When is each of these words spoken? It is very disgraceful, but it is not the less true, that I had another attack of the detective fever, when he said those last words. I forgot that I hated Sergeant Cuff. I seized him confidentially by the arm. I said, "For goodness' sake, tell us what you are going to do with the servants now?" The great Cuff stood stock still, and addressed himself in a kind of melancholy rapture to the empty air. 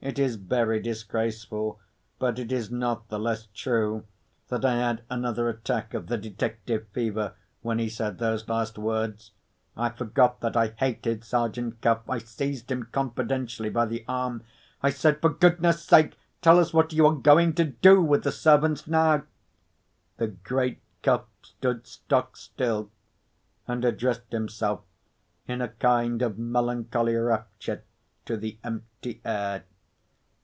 It 0.00 0.16
is 0.16 0.36
very 0.36 0.78
disgraceful, 0.78 1.80
but 2.20 2.38
it 2.38 2.52
is 2.52 2.70
not 2.70 3.08
the 3.08 3.18
less 3.18 3.46
true, 3.52 4.06
that 4.46 4.64
I 4.64 4.76
had 4.76 5.02
another 5.10 5.48
attack 5.48 5.92
of 5.92 6.06
the 6.06 6.16
detective 6.16 6.86
fever, 6.92 7.34
when 7.62 7.80
he 7.80 7.88
said 7.88 8.18
those 8.18 8.48
last 8.48 8.78
words. 8.78 9.32
I 9.76 9.88
forgot 9.90 10.40
that 10.40 10.56
I 10.56 10.68
hated 10.68 11.24
Sergeant 11.24 11.80
Cuff. 11.80 12.02
I 12.08 12.18
seized 12.18 12.70
him 12.70 12.84
confidentially 12.92 13.70
by 13.70 13.86
the 13.86 14.04
arm. 14.06 14.44
I 14.84 14.90
said, 14.90 15.20
"For 15.20 15.30
goodness' 15.30 15.82
sake, 15.82 16.16
tell 16.42 16.60
us 16.60 16.72
what 16.72 16.92
you 16.92 17.04
are 17.08 17.14
going 17.16 17.54
to 17.54 17.64
do 17.64 18.00
with 18.00 18.22
the 18.22 18.30
servants 18.32 18.86
now?" 18.86 19.24
The 20.18 20.28
great 20.28 20.80
Cuff 21.02 21.24
stood 21.42 21.88
stock 21.88 22.36
still, 22.36 22.92
and 23.66 23.84
addressed 23.84 24.30
himself 24.30 24.82
in 25.48 25.60
a 25.60 25.68
kind 25.68 26.22
of 26.22 26.38
melancholy 26.38 27.16
rapture 27.16 27.82
to 28.26 28.36
the 28.36 28.58
empty 28.62 29.20
air. 29.24 29.64